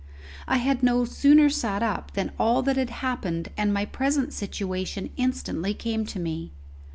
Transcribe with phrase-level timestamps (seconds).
[0.47, 5.11] I had no sooner sat up than all that had happened and my present situation
[5.15, 6.51] instantly came to me.